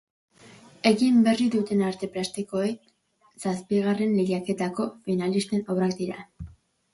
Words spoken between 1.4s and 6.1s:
duten arte plastikoen zazpigarren lehiaketako finalisten obrak